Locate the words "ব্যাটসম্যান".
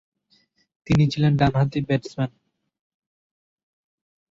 1.87-2.31